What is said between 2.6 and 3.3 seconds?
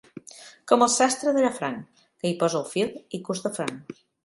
el fil i